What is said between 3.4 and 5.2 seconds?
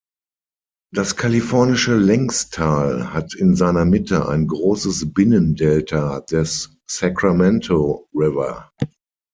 seiner Mitte ein großes